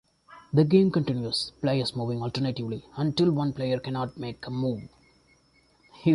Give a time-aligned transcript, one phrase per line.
[0.51, 4.89] The game continues, players moving alternately, until one player cannot make a move.